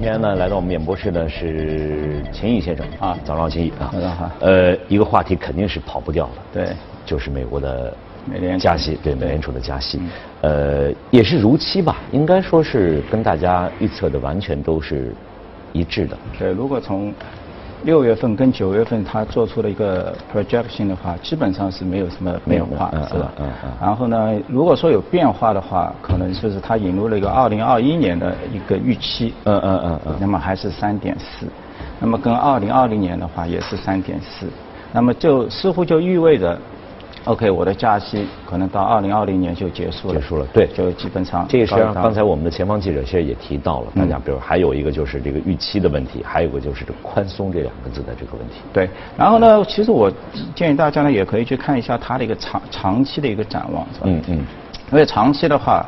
[0.00, 4.30] 今天呢，来到我们演播室的是秦毅先生啊，早上好，秦毅啊，早上好。
[4.40, 7.94] 呃，一个话题肯定是跑不掉的，对，就是美国的
[8.24, 8.62] 美联储。
[8.62, 10.00] 加息，对美联储的加息，
[10.40, 15.14] 呃，也是如期吧，应该说是跟大家预测的完全都是
[15.74, 16.16] 一致的。
[16.38, 17.12] 对，如果从
[17.82, 23.32] 六月份跟九月份它做出了一个 projection 的话，基本上是没有什么变化，是吧？
[23.38, 23.52] 嗯嗯。
[23.64, 30.14] 嗯然后呢，如果说有变化的话，可能就是它引入了一个二零二一年的一个预期，嗯嗯嗯嗯。
[30.20, 31.46] 那么还是三点四，
[31.98, 34.46] 那么跟二零二零年的话也是三点四，
[34.92, 36.58] 那么就似乎就意味着
[37.24, 48.54] ，OK，我的假期可能到二零二零年就结束了，结束了对就基本上这个实际上，告一段落刚才我们的前方记者其实也提到了，大家比如还有一个就是这个预期的问题，还有一个就是这个宽松这两个字的这个问题。
[48.72, 50.12] 对，然后呢，其实我
[50.54, 54.06] 建议大家呢也可以去看一下它的一个长长期的一个展望，是吧？
[54.06, 54.44] 嗯嗯。
[54.90, 55.84] 因为长期的话，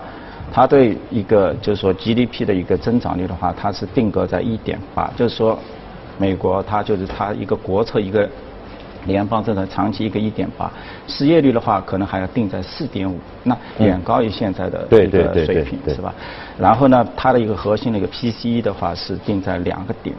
[0.52, 5.58] 它对一个就是说 GDP 的一个增长率的话，它是定格在一点八，就是说
[6.18, 8.28] 美国它就是它一个国策一个。
[9.06, 10.70] 联邦政策长期一个一点八，
[11.06, 16.14] 失业率的话可能还要定在四点五，那远高于现在的嗯对一个对对对水平，是吧？
[16.58, 20.14] 然后呢，它的一个核心的一个 PCE 的话是定在两个点，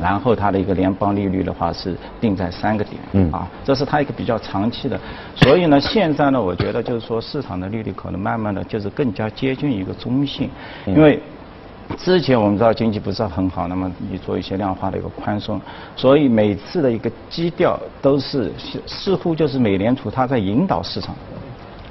[0.00, 4.98] 然后它的一个联邦利率的话是定在三个点，嗯啊，这是它一个比较长期的，
[5.36, 10.50] 所以呢，现在呢，我觉得就是说市场的利率可能慢慢的就是更加接近一个中性，
[10.86, 11.20] 嗯因为。
[11.96, 15.60] 之前我们知道经济不是很好，那么你做一些量化的一个宽松，
[15.96, 21.14] 所以每次的一个基调都是似似乎就是美联储它在引导市场，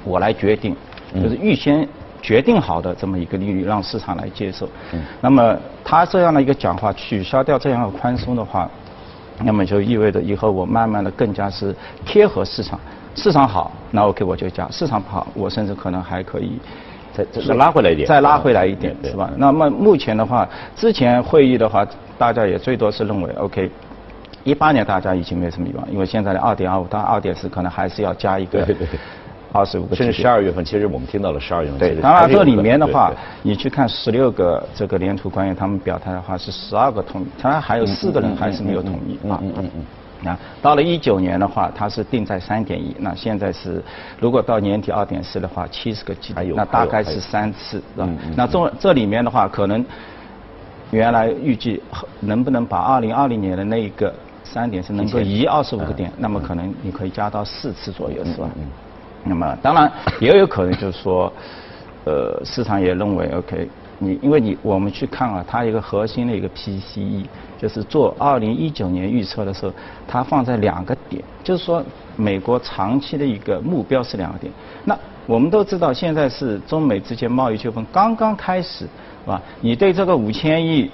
[0.04, 0.74] 我来决定，
[1.14, 1.86] 就是预先
[2.20, 4.68] 决定好的这么一个利率，让市场来接受。
[5.20, 8.68] 那么他这样的一个讲话，取消掉这样的宽松的话，
[9.44, 12.78] 那么就意味着以后我慢慢的更加是贴合市场，
[13.14, 16.58] 市场好，那 OK 我就加；市场不好，我甚至可能还可以。
[17.12, 19.30] 再再再拉回来一点再拉回来一点，对是吧？
[19.36, 21.86] 那么目前的话，之前会议的话，
[22.18, 23.70] 大家也最多是认为，OK，
[24.44, 29.00] 一八年大家已经没什么欲望，因为现在的二点二五到二点四可能还是要加一个对对对
[29.52, 31.78] 二十五个甚至十二月份，其实我们听到了十二月份。
[31.80, 33.18] 其对，当然这里面的话对对，
[33.50, 39.40] 你去看十六个这个联储官员他们表态的话是十二个同意，当然还有四个人还是没有同意啊。
[39.42, 39.84] 嗯嗯嗯
[40.24, 43.82] 啊，到了一九年的话，它是定在三点一，那现在是
[44.18, 48.34] 如果到年底二点四的话，七十个基，那大概是三次，是吧嗯嗯？
[48.36, 49.84] 那这这里面的话，可能
[50.90, 51.82] 原来预计
[52.20, 54.12] 能不能把二零二零年的那一个
[54.44, 58.48] 三点是能够移二十五个点，那么可能你可以加到四次左右，是吧？
[58.56, 58.66] 嗯
[59.22, 61.30] 那么当然也有可能就是说，
[62.06, 63.68] 呃，市场也认为 OK，
[64.02, 67.24] 你因为你我们去看啊，它一个核心的一个 PCE，
[67.58, 69.72] 就是做二零一九年预测的时候，
[70.08, 71.84] 它放在两个点，就是说
[72.16, 74.52] 美国长期的一个目标是两个点。
[74.84, 79.40] 那我们都知道现在是中美之间贸易纠纷刚刚开始，是吧？
[79.60, 80.90] 你对这个五千亿。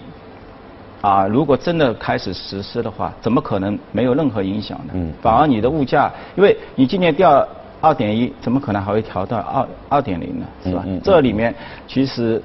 [1.02, 4.92] 啊，如果真的开始实施的话，怎么可能没有任何影响呢？
[4.94, 7.46] 嗯反而你的物价，因为你今年掉
[7.80, 10.46] 二点一，怎么可能还会调到二二点零呢？
[10.64, 10.82] 是吧？
[10.84, 11.54] 嗯嗯嗯这里面
[11.86, 12.42] 其实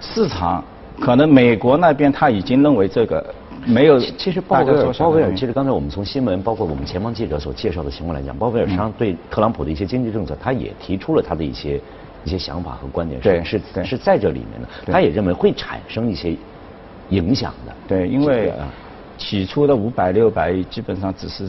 [0.00, 0.62] 市场
[1.00, 3.24] 可能美国那边他已经认为这个
[3.66, 11.80] 没有其其实鲍大威尔，鲍威尔，其实刚才我们从新闻，包括我们前方记者所介绍的情况来讲，鲍威尔实际上对特朗普的一些经济政策，他也提出了他的一些
[12.24, 14.92] 一些想法和观点，对是是是在这里面的。
[14.92, 16.36] 他也认为会产生一些
[17.10, 17.72] 影响的。
[17.88, 18.68] 对，因为啊。
[19.18, 21.48] 起初的五百六百亿基本上只是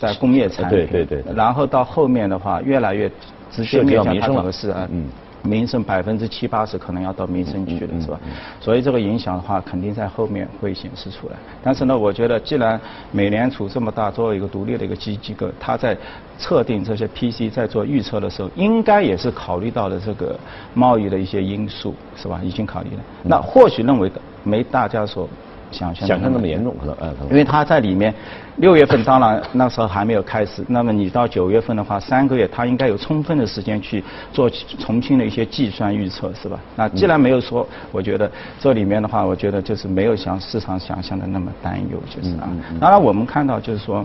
[0.00, 1.32] 在工业产品，对对对对。
[1.32, 3.08] 然后到后面的话，越来越
[3.52, 4.36] 直接面向它到民生了。
[4.38, 5.06] 整个是啊，嗯
[5.44, 8.32] 民生百分之七八十可能要到民生去了，是吧嗯？
[8.60, 11.36] 所以这个影响的话，肯定在后面会显示出来。
[11.62, 12.80] 但是呢，我觉得既然
[13.12, 15.96] 美联储这么大，作为一个独立的一个机机构，它在
[16.38, 20.34] 测定这些 PC 在做预测的时候，应该也是考虑到了这个
[20.72, 22.40] 贸易的一些因素，是吧？
[22.42, 23.02] 已经考虑了。
[23.22, 25.28] 那或许认为的没大家所
[25.74, 28.14] 想象想象那么严重，可能呃，因为它在里面，
[28.56, 34.02] 六月份当然那时候还没有开始，那么你到九月份的话，三个月它应该有充分的时间去
[34.32, 34.48] 做
[34.78, 36.58] 重新的一些计算预测，是吧？
[36.76, 42.48] 那既然没有说，我觉得这里面的话，我觉得就是没有像市场想象的那么担忧，就是啊。
[42.80, 44.04] 当然我们看到就是说，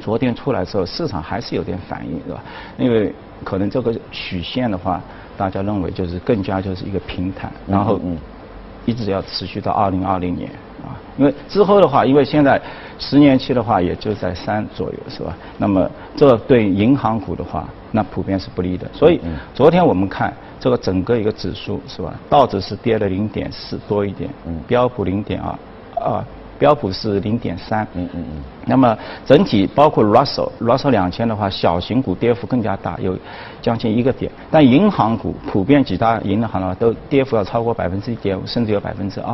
[0.00, 2.42] 昨天出来之后，市场还是有点反应，是吧？
[2.76, 3.14] 因为
[3.44, 5.00] 可能这个曲线的话，
[5.36, 8.18] 大家认为就是更加就是一个平坦，然后嗯嗯
[8.90, 10.50] 一直要持续到二零二零年
[10.82, 12.60] 啊，因为之后的话，因为现在
[12.98, 15.36] 十年期的话也就在三左右，是吧？
[15.58, 18.90] 那么这对银行股的话，那普遍是不利的。
[18.92, 19.20] 所以
[19.54, 22.18] 昨天我们看这个整个一个指数是吧？
[22.28, 26.24] 道指是跌了零点四多一点，嗯标普零点二，啊，
[26.60, 27.82] 标普是零点三。
[27.94, 28.42] 嗯嗯嗯。
[28.66, 33.18] 那么整体包括 Russell Russell 两千的话，小型股跌幅更加大，有
[33.62, 34.30] 将近一个点。
[34.50, 39.32] 但银行股普遍几大银行的话都跌幅要超过百分之一点五，甚至有百分之二，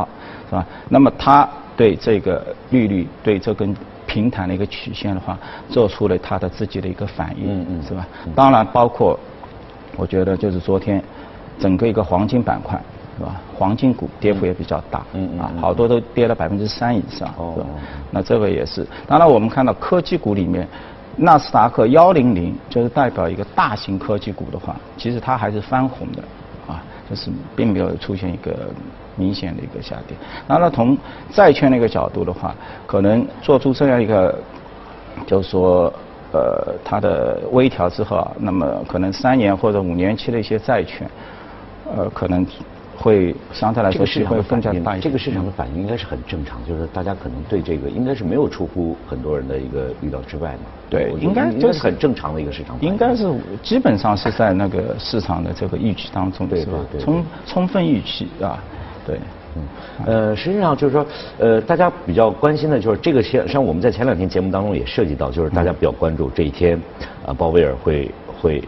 [0.49, 0.65] 是吧？
[0.89, 1.47] 那么它
[1.77, 3.77] 对这个利率对这根
[4.07, 5.37] 平坦的一个曲线的话，
[5.69, 8.07] 做出了它的自己的一个反应，嗯嗯是吧？
[8.35, 9.19] 当然包括，
[9.97, 11.03] 我觉得就是昨天
[11.59, 12.81] 整个一个黄金板块。
[13.17, 13.41] 是吧？
[13.57, 17.67] 黄金股跌幅也比较大，嗯嗯啊，好多都跌了百分之三以上，哦是吧？
[18.11, 18.87] 那这个也是。
[19.07, 20.69] 当然，我们看到科技股里面，
[21.17, 26.23] 纳斯达克幺零零就是代表一个大型科技股的话，其实它还是翻红的，
[26.73, 28.55] 啊，就是并没有出现一个
[29.17, 30.17] 明显的一个下跌。
[30.47, 30.97] 当然，从
[31.31, 32.55] 债券那个角度的话，
[32.87, 34.35] 可能做出这样一个，
[35.27, 35.93] 就是说。
[36.33, 41.09] 呃，它的微调之后啊，那么可能三年或者五年期的一些债券，
[41.97, 42.45] 呃，可能
[42.97, 44.97] 会相对来说这个市场会更加大。
[44.99, 50.71] 这个市场的反应应该是很正常，就是大家可能对这个应该是没有出乎很多人的一个预料之外嘛。
[50.89, 52.97] 对应该就是很正常的一个市场应。
[52.97, 53.29] 该是
[53.63, 58.59] 基本上是在那个市场的这个预期当中，对是吧充充分预期啊，
[59.07, 59.21] 对。
[59.59, 59.63] 嗯，
[60.07, 61.07] 呃，实际上就是说，
[61.39, 66.79] 呃，大家比较关心的就是这个，像像我们在前两天节目当中也涉及到，就是大家比较关注这一天，
[67.25, 68.11] 啊，鲍威尔会
[68.41, 68.63] 会。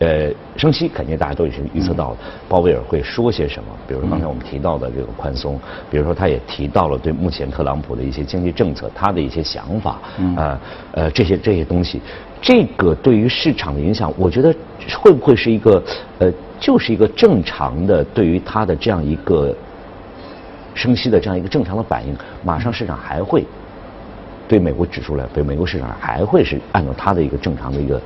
[0.00, 2.16] 呃，升息肯定大家都已经预测到了，
[2.48, 3.70] 鲍威尔会说些什么？
[3.86, 5.58] 比如说刚才我们提到的这个宽松，
[5.88, 10.00] 比如说他也提到了对目前特朗普的一些经济政策，他的一些想法，
[10.36, 10.60] 啊，
[10.92, 12.00] 呃，这些这些东西，
[12.40, 14.52] 这个对于市场的影响，我觉得
[15.00, 15.82] 会不会是一个
[16.18, 19.54] 呃，就是一个正常的对于他的这样一个
[20.74, 23.44] 升息的这样一个正常的反应，马上市场还会
[24.48, 28.00] 对美国指数来，对美国市场还会是按照它的一个正常的一个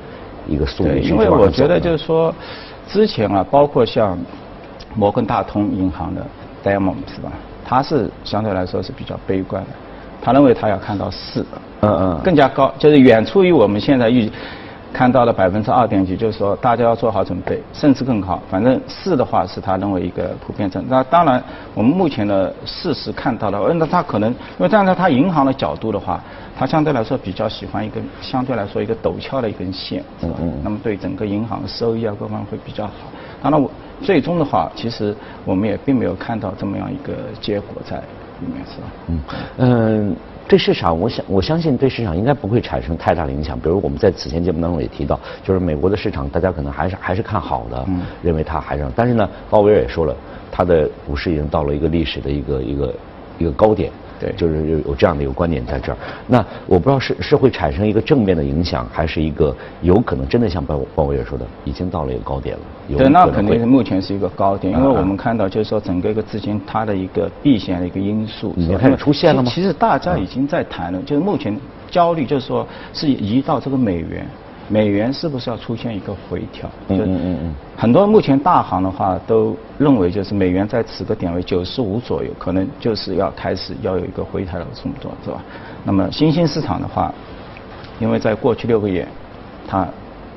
[0.47, 2.33] 一个速率对，去因为我觉得就是说，
[2.87, 4.17] 之前啊，包括像
[4.95, 6.25] 摩根大通银行的
[6.63, 7.31] Diamond 是吧？
[7.63, 9.69] 他是相对来说是比较悲观的，
[10.21, 11.45] 他认为他要看到四，
[11.81, 14.29] 嗯嗯更加高，就是远出于我们现在预
[14.93, 18.41] 看到了百分之二点几，就是说大家要做好准备，甚至更好。
[18.49, 20.85] 反正四的话是他认为一个普遍增。
[20.87, 21.43] 那当然，
[21.73, 26.21] 我们目前的事实看到了，呃那他可能，因为站在他银行的角度的话，
[26.55, 30.35] 他相对来说比较喜欢一根相对来说一个陡峭的一根线，是吧？
[30.63, 32.93] 那么对整个银行的收益啊各方面会比较好。
[33.41, 33.69] 当然我
[34.01, 38.87] 最终的话，其实我们也并没有看到这么样一个结果在里面，是吧？
[39.07, 39.19] 嗯
[39.57, 40.15] 嗯，
[40.47, 43.59] 对市场，我想我相信对市场应该不会产生太大的影响。
[43.59, 50.15] 比如我们在此前节目当中也提到，就是美国的市场，大家可能还是还是看好的，嗯认为它还是，但是呢，鲍威尔也说了，
[50.51, 52.95] 他的股市已经到了一个历史的一个一个
[53.39, 53.91] 一个高点。
[54.23, 55.97] 对就是有有这样的一个观点在这儿。
[56.27, 62.61] 那我不知道是是会产生一个正面的影响，还是一个有可能真的像鲍鲍威尔说的，已经到了一个高点了。
[62.87, 71.57] 有对，那肯定是目前是一个高点，因为我们看到就是说整个一个资金它的一个避险的一个因素是吧已经开始出现了吗其其实大家已经在谈了，就是目前
[71.89, 74.27] 焦虑就是说是移到这个美元。
[74.69, 76.69] 美元是不是要出现一个回调？
[76.87, 85.41] 嗯嗯嗯嗯很多目前大行的话都认为，就是美元在此个点位九十五左右，可能就是要开始要有一个回调的动作，是吧？
[85.83, 87.13] 那么新兴市场的话，
[87.99, 89.07] 因为在过去六个月，
[89.67, 89.87] 它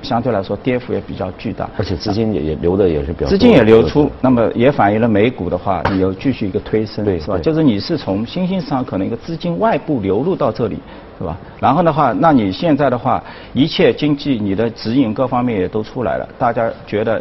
[0.06, 7.38] 相对来说跌幅也比较巨大，而且资金也也流的也是比较资金也流出，那么也反映了美股的话，你有继续一个推升，对是吧？
[7.38, 10.78] 就是你是从新兴市场可能一个资金外部流入到这里，
[11.18, 11.36] 是吧？
[11.58, 13.22] 然后的话，那你现在的话，
[13.52, 17.20] 一切经济你的指引各方面也都出来了，大家觉得。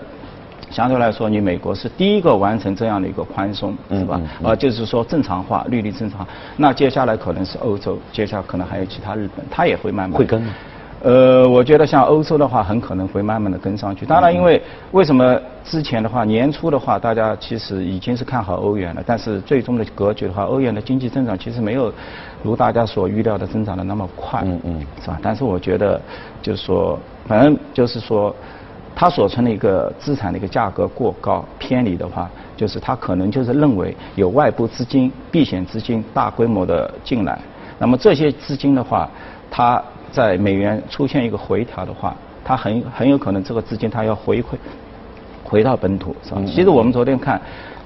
[0.71, 4.27] 相对来说，你美国是第一个完成这样的一个宽松，是吧嗯？
[4.41, 6.27] 嗯呃，就是说正常化，利率正常化。
[6.57, 10.51] 那接下来可能是欧洲，接下来可能还有其他日本，它也会慢慢会跟吗
[11.05, 14.07] 呃，我觉得像欧洲的话，很可能会慢慢的跟上去。
[14.07, 14.59] 当然，因为
[14.91, 21.93] 为什么之前的话，年初的话，大家其实已经是看好欧元了，但是最终的格局的话，欧元的经济增长其实没有
[22.41, 25.19] 如大家所预料的增长的那么快，嗯嗯是吧？
[25.21, 26.01] 但是我觉得，
[26.41, 26.97] 就是说，
[27.27, 28.35] 反正就是说，
[28.95, 37.37] 它所存的一个资产的一个价格过高偏离的话，就是它可能就是认为有外部资金、避险资金大规模的进来，
[37.77, 39.07] 那么这些资金的话，
[39.51, 39.79] 它
[40.15, 44.55] 在美元出现一个回调的话，它很很有可能这个资金它要回馈
[45.43, 46.37] 回到本土，是吧？
[46.39, 47.39] 嗯其实我们昨天看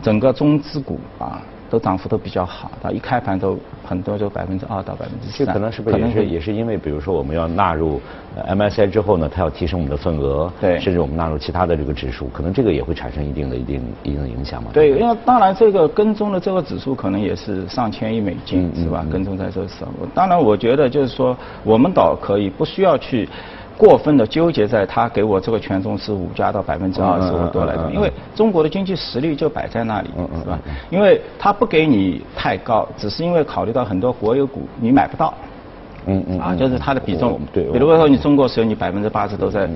[0.04, 1.42] 整个中资股啊。
[1.70, 8.02] 都涨幅都比较好，它一开盘都很多就百分之二到百分之三，这可能是不是也是也是因为，比如说我们要纳入
[8.36, 14.72] 呃 MSCI 之后呢，它要提升我们的份额，对甚至我们纳入其他的这个指数，可能这个也会产生一定的一定一定的影响嘛。
[14.74, 19.02] 对，因为当然这个跟踪的这个指数可能也是上千亿美金，是吧？
[19.06, 23.28] 嗯跟踪在这上，当然我觉得就是说，我们倒可以不需要去
[23.80, 30.10] 过分的纠结在他给我这个权重是五加到百分之二十五多来着，因为中国的经济实力就摆在那里，
[30.44, 30.60] 是吧？
[30.90, 35.34] 因为他不给你太高，只是因为考虑到很多国有股你买不到，
[36.08, 39.70] 嗯嗯，啊，就是它的比重，对，比如说你中国石油你百分之八十都在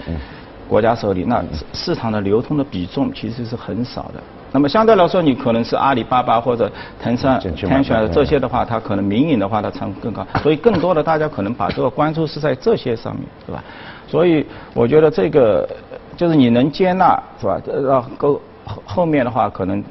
[0.67, 1.41] 国家手里，那
[1.71, 4.21] 市场的流通的比重其实是很少的。
[4.53, 7.27] 那么相对来说，你可能是阿里巴巴或者腾讯、
[7.67, 10.25] 腾讯这些的话，它可能民营的话，它成本更高。
[10.43, 13.63] 所以更多的大家可能把这个关注是在这些上面，对吧？
[14.07, 14.45] 所以
[14.75, 15.67] 我觉得这个
[16.15, 17.59] 就是你能接纳，是吧？
[17.65, 18.41] 让后
[18.85, 19.83] 后面的话，可能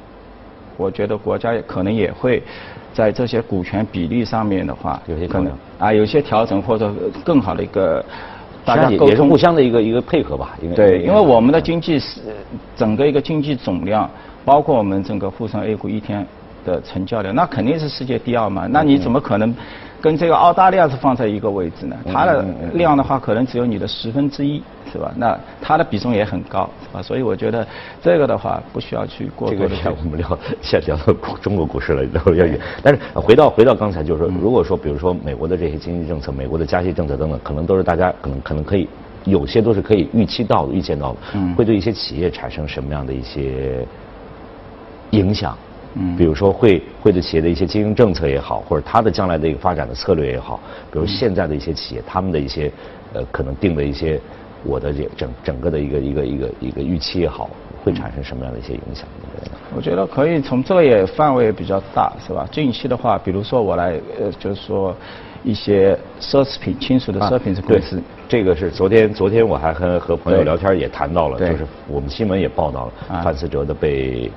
[0.77, 2.41] 我觉得国家可能也会
[2.95, 6.93] 在这些股权比例上面的话，有些可能啊，有些调整或者
[7.25, 8.05] 更好的一个。
[8.65, 10.57] 大家也是互相的一个一个配合吧。
[10.77, 12.21] 对，因为我们的经济是
[12.77, 14.09] 整个一个经济总量。
[14.45, 16.27] 包括我们整个沪深 A 股一天
[16.65, 18.67] 的成交量，那肯定是世界第二嘛。
[18.71, 19.55] 那你怎么可能
[20.01, 21.97] 跟这个澳大利亚是放在一个位置呢？
[22.13, 22.45] 它的
[22.75, 25.13] 量的话，可能只有你的十分之一，是吧？
[25.17, 27.67] 那它的比重也很高，啊，所以我觉得
[28.03, 29.77] 这个的话不需要去过多的。
[29.77, 32.59] 这个我们聊，先聊到中国股市了，聊要远。
[32.83, 38.89] 但是回到回到刚才，就是说，如果说比如说美国的这些经济政策、美国的加息政策等等，可能都是大家可能可能可以
[39.25, 41.19] 有些都是可以预期到的、预见到的，
[41.57, 43.87] 会对一些企业产生什么样的一些？
[45.13, 45.57] 影响，
[45.95, 50.59] 嗯，比如说会会对企业的一些经营政策也好，或者它的将来的一个发展的策略也好，
[50.91, 52.73] 比如现在的一些企业，他们的一些
[53.13, 54.21] 呃可能定的一些
[54.65, 57.51] 我的这整整个的一个一个一个一个预期也好，
[57.85, 59.07] 会产生什么样的一些影响？
[59.77, 62.47] 我觉得可以从这个也范围比较大，是吧？
[62.51, 64.95] 近期的话，比如说我来呃，就是说
[65.45, 74.31] 一些奢侈品、亲属的奢侈品公司，这个是昨天昨天我还和和朋友聊天也谈到了，就是我们新闻也报道了范思哲的被。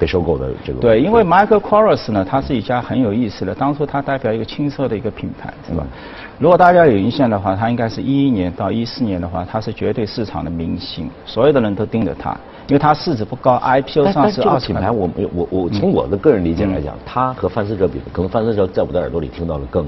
[0.00, 3.54] 被收购的这个对，因为 Michael Kors 呢，它是一家很有意思的。
[3.54, 5.86] 当初它代表一个青色的一个品牌，是吧？
[6.38, 12.30] 如果大家有印象的话，它应该是一一年到一四年的话，它是绝对市场的明星，所有的人都盯着它，
[12.66, 19.84] 因为它市值不高，IPO 上市二品牌，我我我从我的个人理解来讲，它和范思哲比，可能范思哲在我的耳朵里听到的更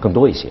[0.00, 0.48] 更多一些。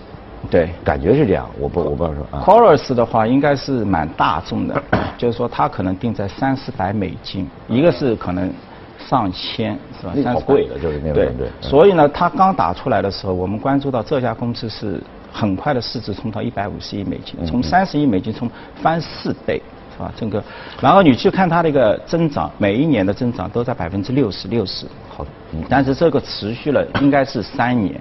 [0.49, 2.41] 对，感觉是这样，我不我不知道说。
[2.45, 4.83] c o r u s 的话应该是蛮大众的，
[5.17, 8.51] 就是说它可能定在三四百美金，一个是可能
[8.97, 10.13] 上千是吧？
[10.15, 11.13] 那好贵的，就是那个。
[11.13, 11.49] 对对。
[11.61, 18.49] 所以呢，它刚打出来的时候，我们关注到这家公司是很快的市值冲到一百五十亿美金，从三十亿美金冲
[18.81, 19.61] 翻四倍
[19.93, 20.11] 是吧？
[20.15, 20.41] 整个，
[20.79, 25.25] 然后你去看它的一个增长，每一年的增长都在百分之六十六十，好，
[25.67, 27.99] 但是这个持续了应该是三年。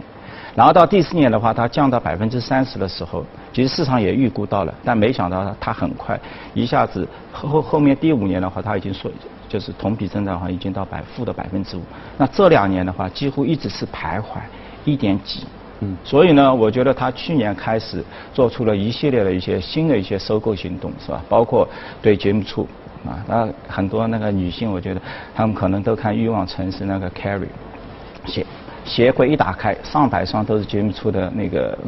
[0.59, 6.19] 然后到第四年的话，它降到百分之三十的时候，其实市场也预估到了，但没想到它很快
[6.53, 9.09] 一下子后后面第五年的话，它已经说
[9.49, 11.83] 就是同比增长的话已经到百负的百分之五。
[12.17, 14.25] 那这两年的话，几乎一直是徘徊
[14.85, 15.47] 一点几。
[15.79, 15.97] 嗯。
[16.03, 21.23] 所以呢，我觉得它去年开始做出了一系列的一些新的一些收购行动，是吧？
[21.29, 21.69] 包括
[22.03, 22.67] 对节目处
[23.07, 25.01] 啊，那很多那个女性，我觉得
[25.37, 27.47] 她们可能都看《欲望城市》那个 Carrie，
[28.27, 28.45] 写。
[28.89, 31.79] 鞋柜一打开，上百双都是杰米出的那个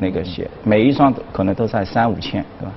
[0.00, 2.72] 那个鞋，每一双可能都在三五千，对吧？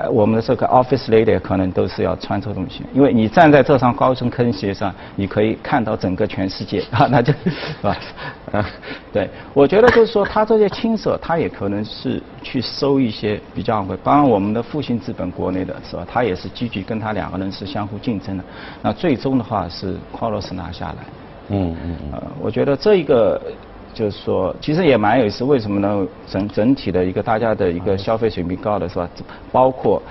[0.00, 7.50] 呃，我们的这个 office lady 可能都是要穿这种鞋，因为你站在这双高跟坑鞋上，你可以看到整个全世界啊， 那就是
[7.82, 7.96] 吧？
[8.52, 8.64] 啊，
[9.12, 13.96] 对，我觉得就是说，他这些青色，他也可能是去收一些比较昂贵。
[14.04, 16.06] 当然，我们的复兴资本国内的是吧？
[16.08, 18.44] 他也是积极跟他两个人是相互竞争的。
[18.80, 20.98] 那最终的话是 c o r o s 拿下来。
[21.50, 23.40] 嗯嗯呃，我觉得这一个
[23.94, 25.44] 就是说，其实也蛮有意思。
[25.44, 26.06] 为什么呢？
[26.26, 29.08] 整整体的一个大家的一个消费水平高的是吧？
[29.50, 30.02] 包括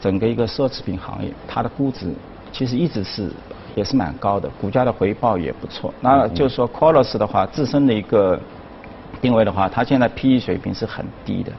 [0.00, 2.06] 整个一个奢侈品行业，它的估值
[2.52, 3.30] 其实一直是
[3.74, 5.92] 也是蛮高的，股价的回报也不错。
[6.00, 8.38] 那就是说 c o l o s 的话，自身的一个
[9.20, 11.50] 定位的话，它现在 PE 水平是很低的，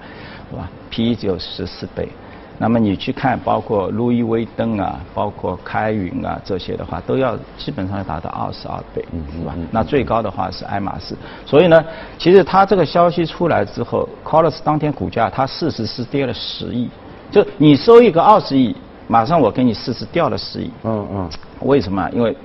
[0.51, 2.07] 是吧？PE 只有十四倍。
[2.57, 9.05] 那么你去看，包括路易威登啊，包括开云啊这些的话，都要基本上要达到二十二倍，
[9.37, 9.53] 是吧？
[9.71, 11.15] 那最高的话是爱马仕。
[11.45, 11.83] 所以呢，
[12.17, 16.89] 其实它这个消息出来之后 c o l o s 当天股价它市值是跌了十亿，
[17.29, 18.75] 就你收一个二十亿，
[19.07, 20.71] 马上我给你市值掉了十亿。
[20.83, 21.29] 嗯嗯。
[21.61, 22.09] 为什么？
[22.11, 22.35] 因为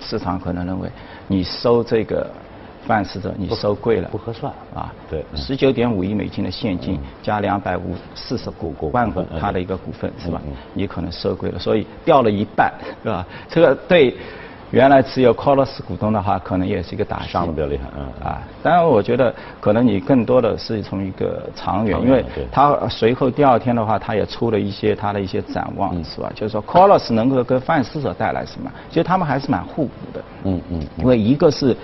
[0.00, 0.90] 市场可能认为
[1.26, 2.30] 你收这个。
[2.86, 4.92] 办事的你收贵了，不合算啊。
[5.10, 10.40] 对，十九点五亿美金的现金加两百五四十股万股，它的一个股份是吧？
[10.74, 13.26] 你可能收贵了，所以掉了一半，是吧？
[13.48, 14.16] 这个对
[14.70, 17.28] 原来持有 c o l o s 股东的话，可能也是一个打击。
[17.28, 18.42] 伤的比较厉害，嗯啊。
[18.62, 26.30] 当然，我觉得可能你更多的是从一个长远，因为他随后第二天的话，他也出了一些他的一些展望，是吧？
[26.34, 28.70] 就是说 c o l o s 能够跟范思哲带来什么？
[28.88, 30.22] 其实他们还是蛮互补的。
[30.44, 30.86] 嗯嗯。
[30.96, 31.76] 因为一个是。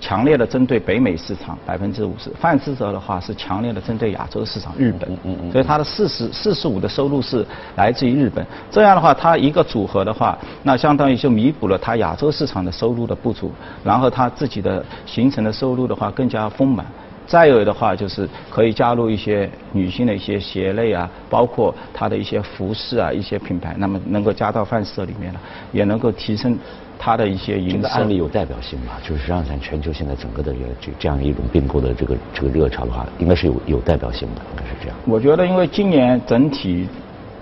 [0.00, 5.08] 强烈的针对北美市场百分之五十，范思哲的话是强烈的针对亚洲市场日本，
[5.50, 7.44] 所以它的四十四十五的收入是
[7.76, 8.46] 来自于日本。
[8.70, 13.50] 这样的话，它一个组合的话，那相当于就弥补了它亚洲市场的收入的不足，
[13.82, 16.86] 然后它自己的形成的收入的话更加丰满。
[17.26, 25.40] 再有的话就是可以加入一些女性的一些鞋类啊，包括它的一些服饰啊，一些品牌，那么能够加到范思里面了，
[25.70, 26.58] 也能够提升
[26.98, 27.58] 它的一些。
[27.60, 28.98] 这个案例有代表性吧？
[29.02, 34.96] 就是实际上像全球现在整个的这这样一种并购的这个这个热潮的话，应该是有有代表性的，应该是这样。
[35.06, 36.88] 我觉得，因为今年整体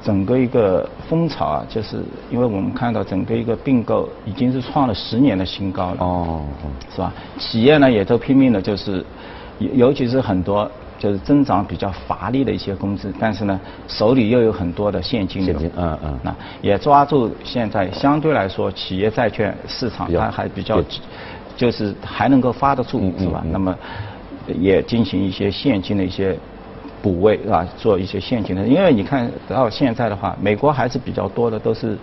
[0.02, 1.96] 整个一个风潮啊，就是
[2.30, 6.44] 因为我们看到整个一个并购已经是创了十年的新高了，哦，
[6.94, 7.12] 是吧？
[7.38, 9.04] 企业呢也都拼命的，就是。
[9.58, 20.82] 尤尤其是很多就是增长比较乏力的一些公司，但是呢，手里又有很多的现金流，嗯嗯，那也抓住现在相对来说企业债券市场它还比较，
[21.56, 23.44] 就是还能够发得住，是吧？
[23.50, 23.76] 那么
[24.46, 26.36] 也进行一些现金的一些
[27.02, 27.66] 补位，是吧？
[27.76, 31.98] 做一些现金的，因为你看到现在的话，美国还是比较多的都是。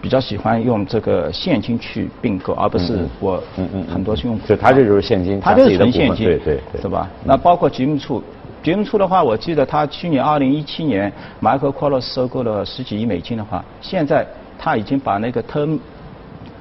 [0.00, 4.38] 比较喜欢用这个现金去并购，而不是我嗯嗯很多是用。
[4.46, 7.08] 就他这就是现金，他就是纯现金，对对对，是吧？
[7.24, 8.22] 那包括吉姆处，
[8.62, 14.26] 吉姆处的话，我记得他去年二零一七年马可·科洛斯收购了十几亿美金的话，现在
[14.58, 15.78] 他已经把那个 term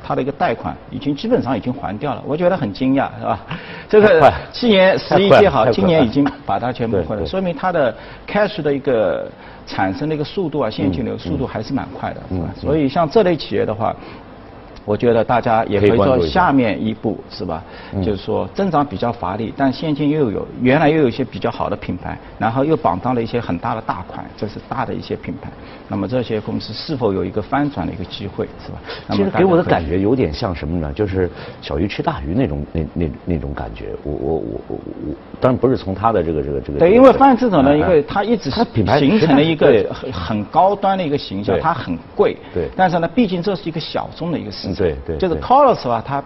[0.05, 3.39] 他的一个贷款已经基本上已经还掉了，我觉得很惊讶，是吧？
[3.89, 7.95] 这个去年十一届好，今年已经把它全部还了，说明它的
[8.27, 9.27] cash 的一个。
[9.67, 12.53] 产生的一个速度啊，现金流速度还是蛮快的，是吧？
[12.55, 13.95] 所以像这类企业的话。
[14.85, 17.63] 我觉得大家也可以说下面一步是吧？
[18.03, 25.49] 就是说增长比较乏力，但现金又有原来又有一些比较好的品牌，然后又绑到了一些很大的大款，这是大的一些品牌。
[25.87, 28.77] 那么这些公司是否有一个翻转的一个机会，是吧？
[29.11, 30.93] 其实给我的感觉有点像什么呢？
[30.93, 31.29] 就是
[31.61, 33.89] 小鱼吃大鱼那种那那那种感觉。
[34.03, 34.77] 我我我我
[35.07, 36.79] 我，当然不是从他的这个这个这个。
[36.79, 38.63] 对，因为范志总呢，因为他一直是
[38.99, 42.37] 形成了一个很很高端的一个形象，它很贵。
[42.53, 42.69] 对。
[42.75, 44.74] 但是呢，毕竟这是一个小众的一个市场。
[44.75, 46.23] 对对，就是 Colos 啊，它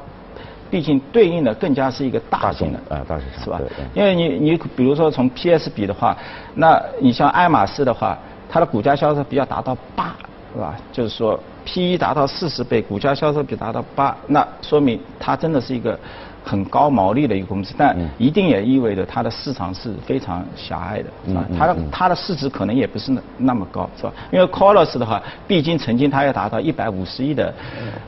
[0.69, 3.61] 毕竟对应的更加是一个大型的啊，大市场是吧？
[3.93, 6.15] 因为你你比如说从 PS 比的话，
[6.55, 8.17] 那你像爱马仕的话，
[8.49, 10.15] 它的股价销售比要达到八，
[10.53, 10.75] 是吧？
[10.91, 15.97] 就是说 P/E 达到四十倍，股价销售比达到八，那说明它真的是一个。
[16.43, 21.45] 很高毛利的一个公司，但一定也意味着它的市场是非常狭隘的，是吧？
[21.57, 24.13] 它的它的市值可能也不是那那么高，是吧？
[24.31, 27.53] 因为 Colos 的话，毕竟曾经它要达到一百五十亿的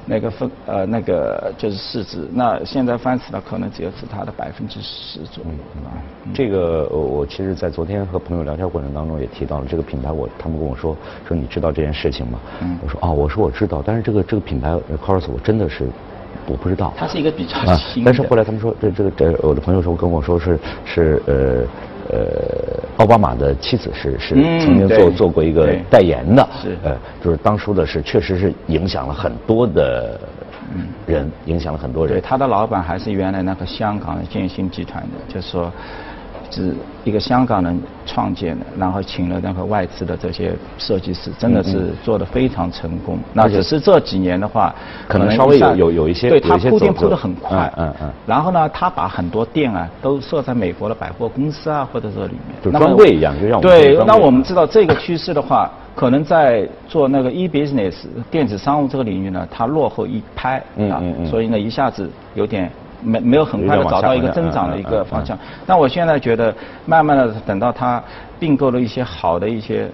[0.06, 5.52] 那个分呃那个就是市值，那现在翻死了，可能只有是它的百分之十左右？
[6.34, 10.96] 这个我其实，在昨天和朋友聊天过程当中也提到了这个品牌，我他们跟我说
[11.28, 12.40] 说你知道这件事情吗？
[12.84, 14.72] 我说啊，我说我知道，但是这个这个品牌
[15.06, 15.88] Colos 我真的是。
[16.48, 18.04] 我不知道，它是一个比较新。
[18.04, 21.36] 但是后来他们说，这这个这我的朋友说跟我说是是呃
[22.10, 22.20] 呃
[22.98, 30.20] 奥巴马的妻子是是曾经做做过一个代言的，是呃就是当初的是确实是影响了很多的
[31.06, 32.16] 人，影响了很多人。
[32.16, 35.72] 对，他的老板还是原来那个香港的建新集团的，就是说。
[36.52, 43.18] 是一个香港人创建的，然后请了那个外资的这些设计师，真的是做的非常成功。
[43.34, 44.74] 那只是这几年的话，
[45.08, 47.72] 可能稍微有有有一些，对他铺垫铺的很快。
[47.78, 48.10] 嗯嗯。
[48.28, 54.04] 然后呢，他把很多店啊都设在美国的百货公司啊或者这里面，就专柜一样，就让我们对。
[54.06, 57.94] 那我们知道这个趋势的话，可能在做那个 e business
[58.30, 60.58] 电子商务这个领域呢，它落后一拍
[60.90, 62.70] 啊，所以呢一下子有点。
[63.04, 66.54] 没没有很快的找到一个增长的一个方向，但我现在觉得，
[66.86, 68.02] 慢慢的等到它
[68.40, 69.90] 并购了一些好的一些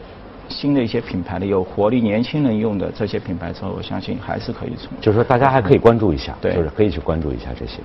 [0.49, 4.89] 新的一些品牌的有活力年轻人用的这些品牌之后，我相信还是可以从。
[5.01, 7.79] 就是说大家还可以关注一下，就是可以去关注一下这些。